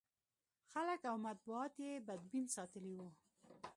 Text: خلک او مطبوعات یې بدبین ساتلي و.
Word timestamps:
خلک 0.71 1.01
او 1.11 1.15
مطبوعات 1.27 1.73
یې 1.85 1.93
بدبین 2.07 2.45
ساتلي 2.55 2.93
و. 2.95 2.99